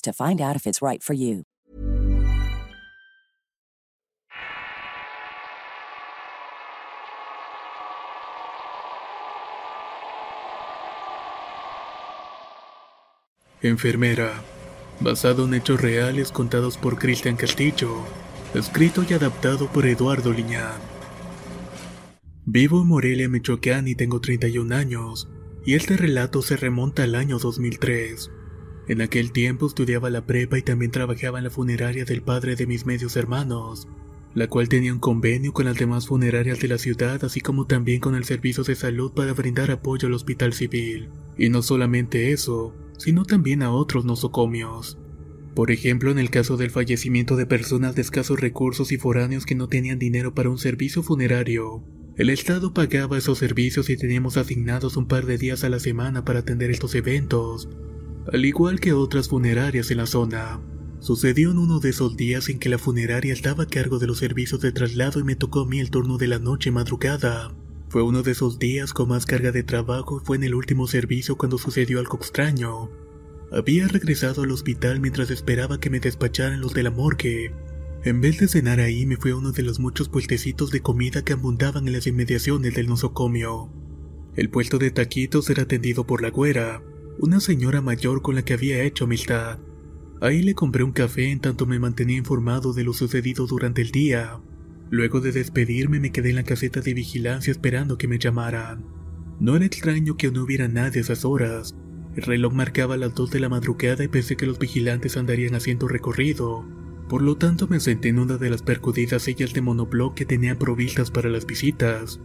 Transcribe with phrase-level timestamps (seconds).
[0.00, 1.44] to find out if it's right for you.
[13.60, 14.40] Enfermera,
[15.00, 18.04] basado en hechos reales contados por Cristian Castillo,
[18.54, 20.80] escrito y adaptado por Eduardo Liñán.
[22.46, 25.28] Vivo en Morelia, Michoacán y tengo 31 años,
[25.66, 28.30] y este relato se remonta al año 2003.
[28.88, 32.66] En aquel tiempo estudiaba la prepa y también trabajaba en la funeraria del padre de
[32.66, 33.86] mis medios hermanos,
[34.34, 38.00] la cual tenía un convenio con las demás funerarias de la ciudad, así como también
[38.00, 41.10] con el servicio de salud para brindar apoyo al hospital civil.
[41.36, 44.96] Y no solamente eso, sino también a otros nosocomios.
[45.54, 49.54] Por ejemplo, en el caso del fallecimiento de personas de escasos recursos y foráneos que
[49.54, 51.84] no tenían dinero para un servicio funerario,
[52.16, 56.24] el Estado pagaba esos servicios y teníamos asignados un par de días a la semana
[56.24, 57.68] para atender estos eventos,
[58.32, 60.60] al igual que otras funerarias en la zona.
[61.00, 64.18] Sucedió en uno de esos días en que la funeraria estaba a cargo de los
[64.18, 67.54] servicios de traslado y me tocó a mí el turno de la noche madrugada.
[67.88, 70.86] Fue uno de esos días con más carga de trabajo y fue en el último
[70.86, 72.90] servicio cuando sucedió algo extraño.
[73.50, 77.54] Había regresado al hospital mientras esperaba que me despacharan los de la morgue.
[78.04, 81.24] En vez de cenar ahí me fui a uno de los muchos puestecitos de comida
[81.24, 83.72] que abundaban en las inmediaciones del nosocomio.
[84.36, 86.82] El puesto de taquitos era atendido por la güera,
[87.20, 89.58] una señora mayor con la que había hecho amistad.
[90.20, 93.90] Ahí le compré un café en tanto me mantenía informado de lo sucedido durante el
[93.90, 94.40] día.
[94.90, 98.84] Luego de despedirme me quedé en la caseta de vigilancia esperando que me llamaran.
[99.40, 101.74] No era extraño que no hubiera nadie a esas horas.
[102.14, 105.88] El reloj marcaba las 2 de la madrugada y pensé que los vigilantes andarían haciendo
[105.88, 106.64] recorrido.
[107.08, 110.58] Por lo tanto me senté en una de las percudidas sillas de monobloc que tenía
[110.58, 112.20] provistas para las visitas.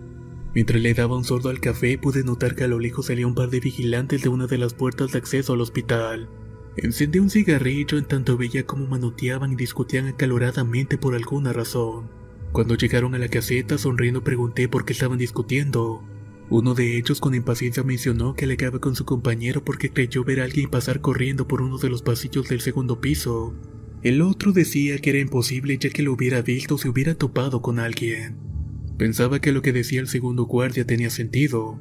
[0.53, 3.33] Mientras le daba un sordo al café pude notar que a lo lejos salía un
[3.33, 6.29] par de vigilantes de una de las puertas de acceso al hospital.
[6.77, 12.09] Encendí un cigarrillo en tanto veía cómo manoteaban y discutían acaloradamente por alguna razón.
[12.51, 16.03] Cuando llegaron a la caseta, sonriendo pregunté por qué estaban discutiendo.
[16.49, 20.43] Uno de ellos con impaciencia mencionó que alegaba con su compañero porque creyó ver a
[20.43, 23.55] alguien pasar corriendo por uno de los pasillos del segundo piso.
[24.03, 27.79] El otro decía que era imposible ya que lo hubiera visto si hubiera topado con
[27.79, 28.52] alguien.
[28.97, 31.79] Pensaba que lo que decía el segundo guardia tenía sentido,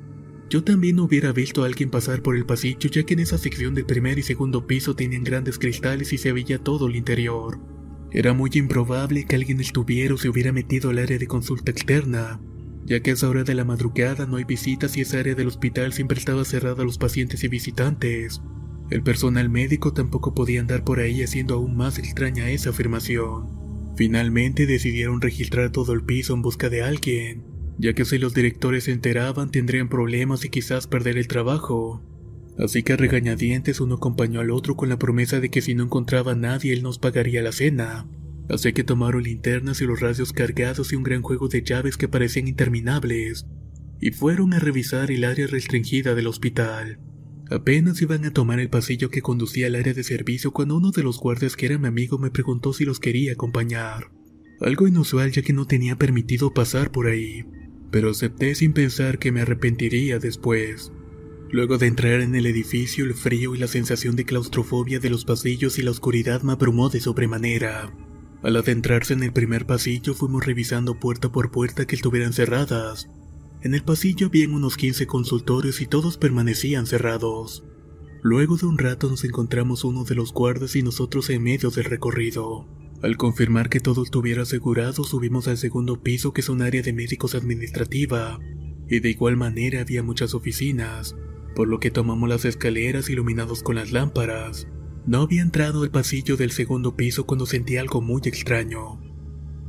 [0.52, 3.74] yo también hubiera visto a alguien pasar por el pasillo ya que en esa sección
[3.74, 7.58] del primer y segundo piso tenían grandes cristales y se veía todo el interior.
[8.10, 12.38] Era muy improbable que alguien estuviera o se hubiera metido al área de consulta externa,
[12.84, 15.46] ya que a esa hora de la madrugada no hay visitas y esa área del
[15.46, 18.42] hospital siempre estaba cerrada a los pacientes y visitantes.
[18.90, 23.61] El personal médico tampoco podía andar por ahí haciendo aún más extraña esa afirmación.
[23.96, 27.44] Finalmente decidieron registrar todo el piso en busca de alguien,
[27.78, 32.02] ya que si los directores se enteraban tendrían problemas y quizás perder el trabajo.
[32.58, 35.84] Así que a regañadientes uno acompañó al otro con la promesa de que si no
[35.84, 38.06] encontraba a nadie él nos pagaría la cena.
[38.48, 42.08] Así que tomaron linternas y los radios cargados y un gran juego de llaves que
[42.08, 43.46] parecían interminables,
[44.00, 46.98] y fueron a revisar el área restringida del hospital.
[47.52, 51.02] Apenas iban a tomar el pasillo que conducía al área de servicio cuando uno de
[51.02, 54.10] los guardias que era mi amigo me preguntó si los quería acompañar.
[54.60, 57.44] Algo inusual ya que no tenía permitido pasar por ahí
[57.92, 60.90] pero acepté sin pensar que me arrepentiría después.
[61.50, 65.26] Luego de entrar en el edificio, el frío y la sensación de claustrofobia de los
[65.26, 67.94] pasillos y la oscuridad me abrumó de sobremanera.
[68.42, 73.10] Al adentrarse en el primer pasillo fuimos revisando puerta por puerta que estuvieran cerradas.
[73.62, 77.64] En el pasillo habían unos 15 consultorios y todos permanecían cerrados.
[78.20, 81.84] Luego de un rato nos encontramos uno de los guardas y nosotros en medio del
[81.84, 82.66] recorrido.
[83.02, 86.92] Al confirmar que todo estuviera asegurado, subimos al segundo piso que es un área de
[86.92, 88.40] médicos administrativa,
[88.88, 91.16] y de igual manera había muchas oficinas,
[91.54, 94.66] por lo que tomamos las escaleras iluminados con las lámparas.
[95.06, 99.00] No había entrado al pasillo del segundo piso cuando sentí algo muy extraño.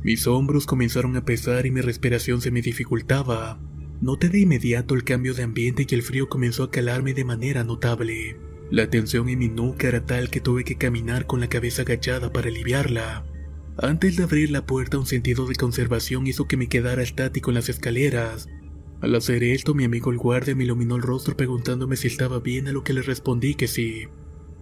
[0.02, 3.60] Mis hombros comenzaron a pesar y mi respiración se me dificultaba.
[4.04, 7.64] Noté de inmediato el cambio de ambiente y el frío comenzó a calarme de manera
[7.64, 8.36] notable.
[8.70, 12.30] La tensión en mi nuca era tal que tuve que caminar con la cabeza agachada
[12.30, 13.24] para aliviarla.
[13.78, 17.54] Antes de abrir la puerta un sentido de conservación hizo que me quedara estático en
[17.54, 18.46] las escaleras.
[19.00, 22.68] Al hacer esto mi amigo el guardia me iluminó el rostro preguntándome si estaba bien
[22.68, 24.08] a lo que le respondí que sí.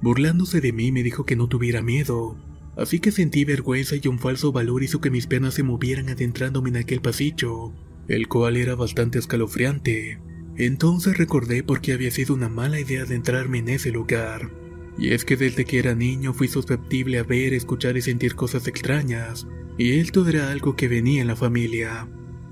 [0.03, 2.37] Burlándose de mí me dijo que no tuviera miedo,
[2.77, 6.69] así que sentí vergüenza y un falso valor hizo que mis piernas se movieran adentrándome
[6.69, 7.73] en aquel pasillo,
[8.09, 10.21] el cual era bastante escalofriante.
[10.57, 14.51] Entonces recordé por qué había sido una mala idea adentrarme en ese lugar.
[14.99, 18.69] Y es que desde que era niño fui susceptible a ver, escuchar y sentir cosas
[18.69, 19.47] extrañas,
[19.79, 22.09] y esto era algo que venía en la familia.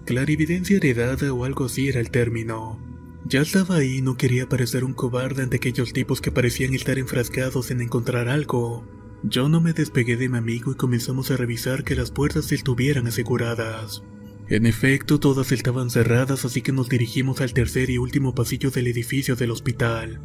[0.07, 2.81] Clarividencia heredada o algo así era el término.
[3.27, 6.99] Ya estaba ahí y no quería parecer un cobarde ante aquellos tipos que parecían estar
[6.99, 8.87] enfrascados en encontrar algo.
[9.23, 13.07] Yo no me despegué de mi amigo y comenzamos a revisar que las puertas estuvieran
[13.07, 14.03] aseguradas.
[14.51, 18.89] En efecto, todas estaban cerradas, así que nos dirigimos al tercer y último pasillo del
[18.89, 20.21] edificio del hospital,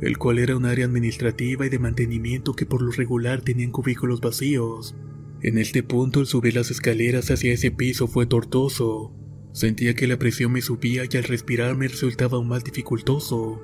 [0.00, 4.20] el cual era un área administrativa y de mantenimiento que por lo regular tenían cubículos
[4.20, 4.94] vacíos.
[5.42, 9.14] En este punto el subir las escaleras hacia ese piso fue tortuoso,
[9.52, 13.60] Sentía que la presión me subía y al respirar me resultaba aún más dificultoso.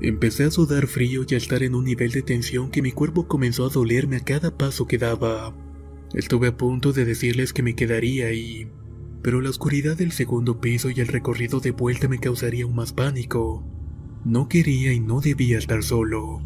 [0.00, 3.28] Empecé a sudar frío y a estar en un nivel de tensión que mi cuerpo
[3.28, 5.54] comenzó a dolerme a cada paso que daba.
[6.12, 8.68] Estuve a punto de decirles que me quedaría ahí,
[9.22, 13.64] pero la oscuridad del segundo piso y el recorrido de vuelta me causaría más pánico.
[14.24, 16.40] No quería y no debía estar solo.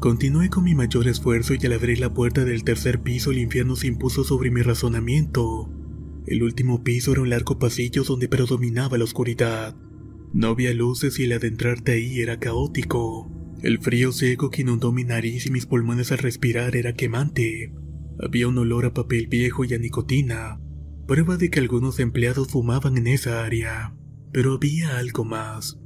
[0.00, 3.76] Continué con mi mayor esfuerzo y al abrir la puerta del tercer piso el infierno
[3.76, 5.70] se impuso sobre mi razonamiento.
[6.26, 9.76] El último piso era un largo pasillo donde predominaba la oscuridad.
[10.32, 13.30] No había luces y el adentrarte ahí era caótico.
[13.62, 17.72] El frío seco que inundó mi nariz y mis pulmones al respirar era quemante.
[18.18, 20.60] Había un olor a papel viejo y a nicotina,
[21.06, 23.94] prueba de que algunos empleados fumaban en esa área.
[24.32, 25.78] Pero había algo más.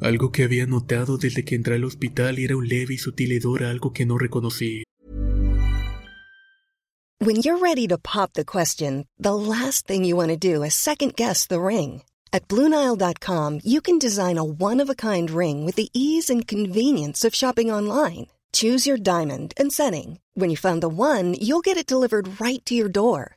[0.00, 3.32] Algo que había notado desde que entré al hospital y era un leve y sutil
[3.32, 4.82] hedor a algo que no reconocí.
[7.20, 10.74] When you're ready to pop the question, the last thing you want to do is
[10.74, 12.02] second guess the ring.
[12.32, 16.48] At Bluenile.com, you can design a one of a kind ring with the ease and
[16.48, 18.26] convenience of shopping online.
[18.52, 20.18] Choose your diamond and setting.
[20.34, 23.36] When you find the one, you'll get it delivered right to your door.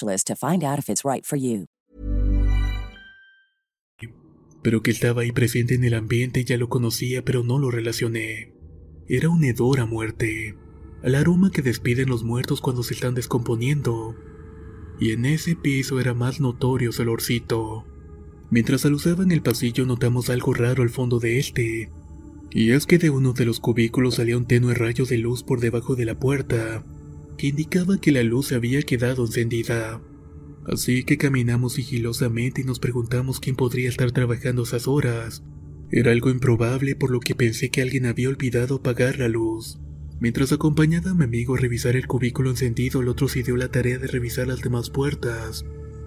[0.00, 1.66] to find out if it's right for you.
[4.62, 8.54] Pero que estaba ahí presente en el ambiente ya lo conocía, pero no lo relacioné.
[9.08, 10.56] Era un hedor a muerte,
[11.02, 14.14] al aroma que despiden los muertos cuando se están descomponiendo.
[15.00, 17.84] Y en ese piso era más notorio ese olorcito.
[18.50, 21.90] Mientras aluzaba en el pasillo notamos algo raro al fondo de este.
[22.52, 25.58] Y es que de uno de los cubículos salía un tenue rayo de luz por
[25.58, 26.84] debajo de la puerta
[27.36, 30.00] que indicaba que la luz se había quedado encendida.
[30.66, 35.42] Así que caminamos sigilosamente y nos preguntamos quién podría estar trabajando esas horas.
[35.90, 39.78] Era algo improbable por lo que pensé que alguien había olvidado apagar la luz.
[40.20, 43.70] Mientras acompañaba a mi amigo a revisar el cubículo encendido, el otro se dio la
[43.70, 45.64] tarea de revisar las demás puertas.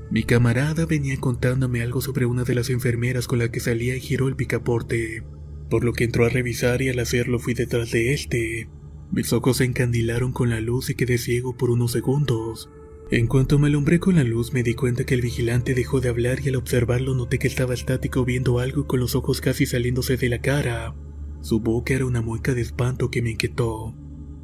[0.09, 3.99] Mi camarada venía contándome algo sobre una de las enfermeras con la que salía y
[3.99, 5.23] giró el picaporte,
[5.69, 8.69] por lo que entró a revisar y al hacerlo fui detrás de este.
[9.11, 12.69] Mis ojos se encandilaron con la luz y quedé ciego por unos segundos.
[13.11, 16.09] En cuanto me alumbré con la luz me di cuenta que el vigilante dejó de
[16.09, 20.17] hablar y al observarlo noté que estaba estático viendo algo con los ojos casi saliéndose
[20.17, 20.95] de la cara.
[21.41, 23.93] Su boca era una mueca de espanto que me inquietó.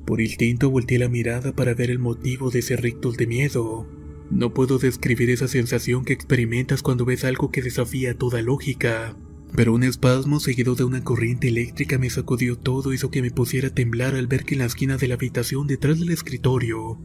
[0.06, 3.88] Por instinto volteé la mirada para ver el motivo de ese rictus de miedo.
[4.30, 9.18] No puedo describir esa sensación que experimentas cuando ves algo que desafía toda lógica.
[9.56, 13.68] Pero un espasmo seguido de una corriente eléctrica me sacudió todo hizo que me pusiera
[13.68, 17.00] a temblar al ver que en la esquina de la habitación detrás del escritorio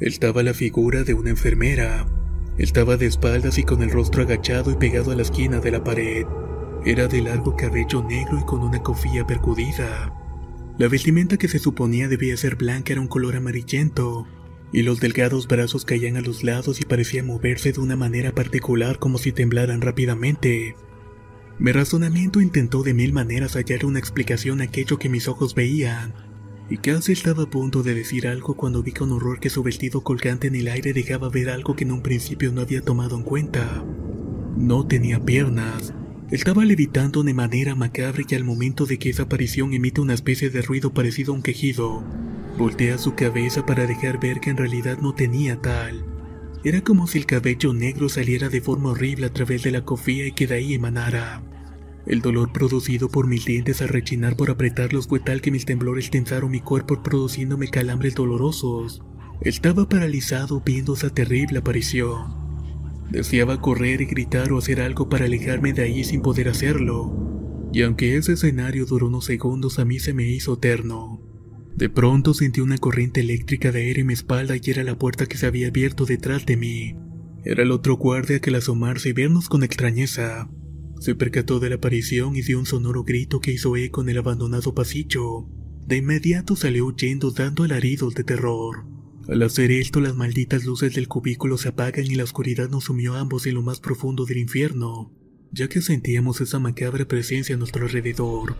[0.00, 2.06] estaba la figura de una enfermera.
[2.56, 5.84] Estaba de espaldas y con el rostro agachado y pegado a la esquina de la
[5.84, 6.24] pared.
[6.86, 10.14] Era de largo cabello negro y con una cofía percudida.
[10.78, 14.26] La vestimenta que se suponía debía ser blanca era un color amarillento,
[14.72, 18.98] y los delgados brazos caían a los lados y parecían moverse de una manera particular
[18.98, 20.76] como si temblaran rápidamente.
[21.60, 26.14] Mi razonamiento intentó de mil maneras hallar una explicación a aquello que mis ojos veían,
[26.70, 30.02] y casi estaba a punto de decir algo cuando vi con horror que su vestido
[30.02, 33.24] colgante en el aire dejaba ver algo que en un principio no había tomado en
[33.24, 33.84] cuenta.
[34.56, 35.92] No tenía piernas,
[36.30, 40.48] estaba levitando de manera macabra y al momento de que esa aparición emite una especie
[40.48, 42.02] de ruido parecido a un quejido,
[42.56, 46.06] voltea su cabeza para dejar ver que en realidad no tenía tal.
[46.64, 50.26] Era como si el cabello negro saliera de forma horrible a través de la cofía
[50.26, 51.42] y que de ahí emanara.
[52.06, 56.10] El dolor producido por mis dientes al rechinar por apretarlos fue tal que mis temblores
[56.10, 59.02] tensaron mi cuerpo produciéndome calambres dolorosos.
[59.42, 62.40] Estaba paralizado viendo esa terrible aparición.
[63.10, 67.68] Deseaba correr y gritar o hacer algo para alejarme de ahí sin poder hacerlo.
[67.72, 71.20] Y aunque ese escenario duró unos segundos, a mí se me hizo eterno.
[71.76, 75.26] De pronto sentí una corriente eléctrica de aire en mi espalda y era la puerta
[75.26, 76.96] que se había abierto detrás de mí.
[77.44, 80.50] Era el otro guardia que al asomarse y vernos con extrañeza,
[81.00, 84.18] se percató de la aparición y dio un sonoro grito que hizo eco en el
[84.18, 85.46] abandonado pasillo.
[85.86, 88.84] De inmediato salió huyendo dando alaridos de terror.
[89.26, 93.14] Al hacer esto, las malditas luces del cubículo se apagan y la oscuridad nos sumió
[93.14, 95.10] a ambos en lo más profundo del infierno,
[95.52, 98.56] ya que sentíamos esa macabra presencia a nuestro alrededor,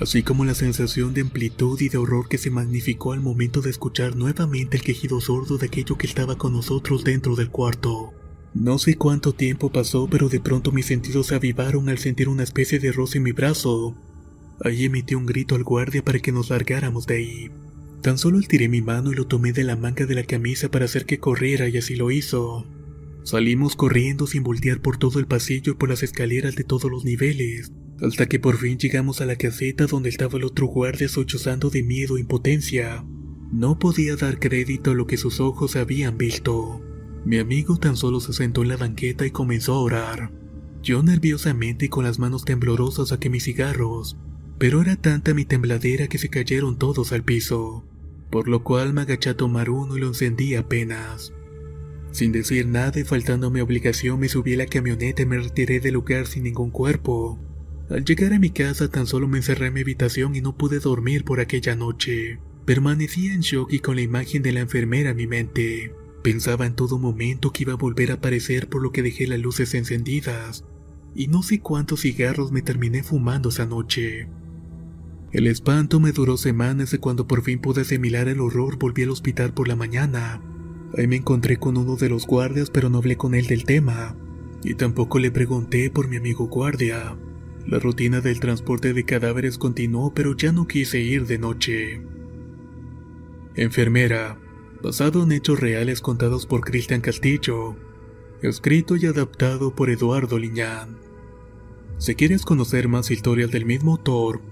[0.00, 3.70] así como la sensación de amplitud y de horror que se magnificó al momento de
[3.70, 8.12] escuchar nuevamente el quejido sordo de aquello que estaba con nosotros dentro del cuarto.
[8.54, 12.42] No sé cuánto tiempo pasó, pero de pronto mis sentidos se avivaron al sentir una
[12.42, 13.96] especie de roce en mi brazo.
[14.62, 17.50] Ahí emití un grito al guardia para que nos largáramos de ahí.
[18.02, 20.84] Tan solo estiré mi mano y lo tomé de la manga de la camisa para
[20.84, 22.66] hacer que corriera y así lo hizo.
[23.24, 27.04] Salimos corriendo sin voltear por todo el pasillo y por las escaleras de todos los
[27.04, 31.70] niveles, hasta que por fin llegamos a la caseta donde estaba el otro guardia sollozando
[31.70, 33.04] de miedo e impotencia.
[33.50, 36.82] No podía dar crédito a lo que sus ojos habían visto.
[37.24, 40.32] Mi amigo tan solo se sentó en la banqueta y comenzó a orar.
[40.82, 44.16] Yo nerviosamente y con las manos temblorosas saqué mis cigarros,
[44.58, 47.84] pero era tanta mi tembladera que se cayeron todos al piso,
[48.30, 51.32] por lo cual me agaché a tomar uno y lo encendí apenas.
[52.10, 55.78] Sin decir nada y faltando mi obligación me subí a la camioneta y me retiré
[55.78, 57.38] del lugar sin ningún cuerpo.
[57.88, 60.80] Al llegar a mi casa tan solo me encerré en mi habitación y no pude
[60.80, 62.40] dormir por aquella noche.
[62.66, 65.92] Permanecía en shock y con la imagen de la enfermera en mi mente.
[66.22, 69.40] Pensaba en todo momento que iba a volver a aparecer por lo que dejé las
[69.40, 70.64] luces encendidas,
[71.14, 74.28] y no sé cuántos cigarros me terminé fumando esa noche.
[75.32, 79.10] El espanto me duró semanas y cuando por fin pude asimilar el horror volví al
[79.10, 80.40] hospital por la mañana.
[80.96, 84.14] Ahí me encontré con uno de los guardias pero no hablé con él del tema,
[84.62, 87.16] y tampoco le pregunté por mi amigo guardia.
[87.66, 92.02] La rutina del transporte de cadáveres continuó pero ya no quise ir de noche.
[93.54, 94.38] Enfermera,
[94.82, 97.76] basado en hechos reales contados por Cristian Castillo,
[98.42, 100.98] escrito y adaptado por Eduardo Liñán.
[101.98, 104.42] Si quieres conocer más historias del mismo autor,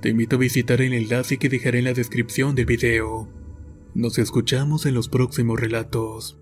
[0.00, 3.28] te invito a visitar el enlace que dejaré en la descripción del video.
[3.94, 6.41] Nos escuchamos en los próximos relatos.